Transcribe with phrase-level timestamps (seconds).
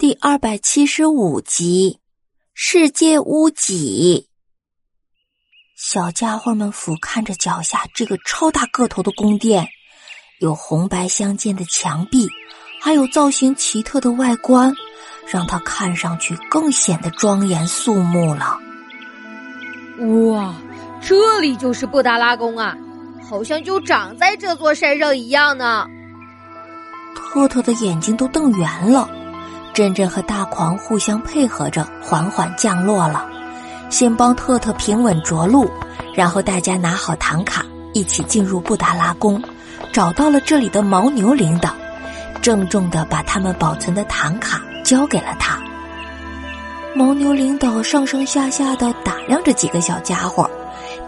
[0.00, 1.98] 第二百七十五集，
[2.54, 4.28] 世界屋脊。
[5.76, 9.68] 小家伙们俯瞰着脚下这个超大个头的宫殿，
[10.38, 12.26] 有红白相间的墙壁，
[12.80, 14.72] 还有造型奇特的外观，
[15.28, 18.58] 让它看上去更显得庄严肃穆了。
[20.30, 20.54] 哇，
[21.02, 22.74] 这里就是布达拉宫啊，
[23.28, 25.86] 好像就长在这座山上一样呢。
[27.14, 29.06] 特特的眼睛都瞪圆了。
[29.72, 33.26] 珍珍和大狂互相配合着，缓缓降落了。
[33.88, 35.70] 先帮特特平稳着陆，
[36.14, 39.42] 然后大家拿好唐卡，一起进入布达拉宫，
[39.92, 41.74] 找到了这里的牦牛领导，
[42.40, 45.58] 郑重的把他们保存的唐卡交给了他。
[46.94, 50.48] 牦牛领导上上下下的打量着几个小家伙，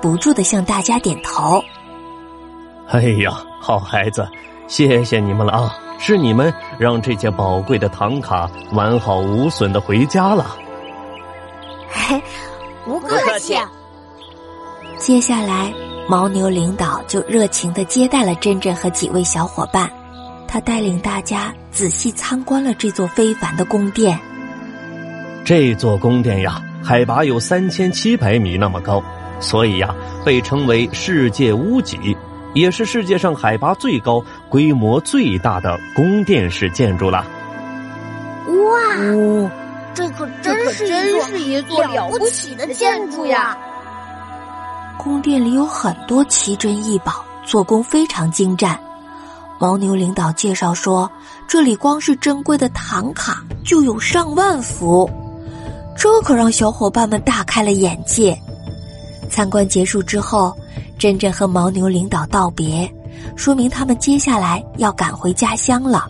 [0.00, 1.62] 不住的向大家点头。
[2.88, 4.26] 哎呀，好孩子，
[4.66, 5.74] 谢谢你们了啊！
[6.04, 10.56] 是你们让这些宝贵的唐卡完好无损的回家了。
[11.88, 12.20] 嘿，
[12.84, 13.56] 不客气。
[14.98, 15.72] 接下来，
[16.08, 19.88] 牦牛领导就热情的接待了珍珍和几位小伙伴，
[20.48, 24.18] 他带领大家仔细参观了这座非凡的宫殿。
[25.44, 29.00] 这座宫殿呀，海拔有三千七百米那么高，
[29.38, 32.16] 所以呀，被称为世界屋脊。
[32.54, 37.24] 也是世界上海拔最高、规模最大的宫殿式建筑了。
[38.46, 39.50] 哇，
[39.94, 43.56] 这可真是真是一座了不起的建筑呀！
[44.98, 48.78] 宫殿里有很多奇珍异宝，做工非常精湛。
[49.58, 51.10] 牦牛领导介绍说，
[51.48, 55.10] 这里光是珍贵的唐卡就有上万幅，
[55.96, 58.38] 这可让小伙伴们大开了眼界。
[59.30, 60.54] 参观结束之后。
[60.98, 62.88] 珍珍和牦牛领导道别，
[63.36, 66.08] 说明他们接下来要赶回家乡了。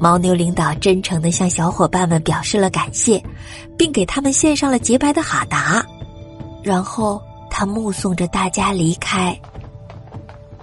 [0.00, 3.22] 牦牛领导真诚的向小伙伴们表示了感谢，
[3.78, 5.84] 并给他们献上了洁白的哈达。
[6.62, 9.38] 然后他目送着大家离开。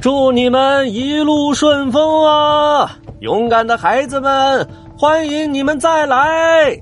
[0.00, 2.98] 祝你们一路顺风啊！
[3.20, 4.68] 勇敢的孩子们，
[4.98, 6.78] 欢迎你们再来。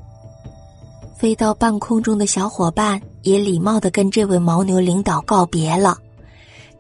[1.15, 5.97] 飞到半空中的小伙伴也礼貌的跟这位牦牛领导告别了。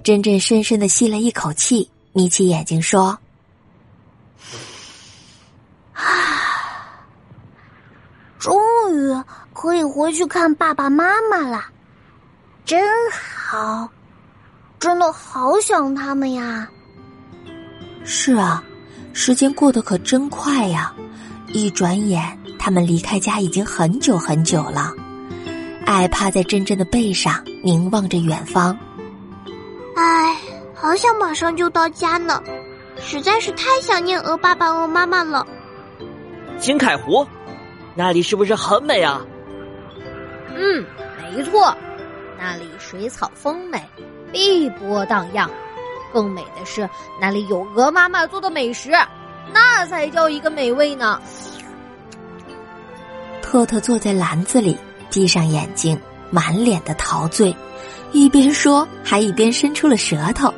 [0.03, 3.19] 珍珍深深的吸了一口气，眯起眼睛说
[5.95, 6.03] ：“啊，
[8.39, 8.61] 终
[8.93, 11.65] 于可以回去看爸爸妈妈了，
[12.65, 13.89] 真好，
[14.81, 16.69] 真的好想他们呀。”
[18.05, 18.62] 是啊，
[19.12, 20.93] 时间过得可真快呀！
[21.53, 24.93] 一转眼，他们离开家已经很久很久了。
[25.87, 28.77] 爱趴在珍珍的背上，凝望着远方。
[30.03, 30.37] 唉，
[30.75, 32.43] 好想马上就到家呢，
[33.01, 35.47] 实在是太想念鹅爸爸、鹅妈妈了。
[36.59, 37.25] 金凯湖，
[37.95, 39.25] 那里是不是很美啊？
[40.57, 40.85] 嗯，
[41.21, 41.73] 没错，
[42.37, 43.81] 那里水草丰美，
[44.33, 45.49] 碧波荡漾。
[46.12, 46.89] 更美的是，
[47.21, 48.91] 那里有鹅妈妈做的美食，
[49.53, 51.23] 那才叫一个美味呢。
[53.41, 54.77] 特特坐在篮子里，
[55.12, 55.97] 闭上眼睛，
[56.32, 57.54] 满脸的陶醉。
[58.10, 60.53] 一边说，还一边伸出了舌头，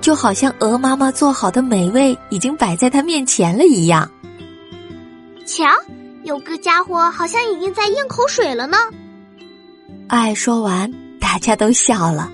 [0.00, 4.08] 就好像鹅妈妈做好的美味已经摆在他面前了一样。
[5.44, 5.64] 瞧，
[6.22, 8.78] 有个家伙好像已经在咽口水了呢。
[10.08, 10.90] 爱说完，
[11.20, 12.30] 大家都笑了，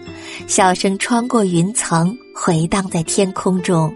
[0.46, 3.92] 笑声穿过云层，回荡在天空中。